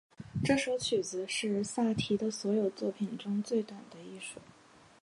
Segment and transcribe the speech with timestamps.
[0.43, 4.41] 这首曲子是萨提的所有作品中最短的一首。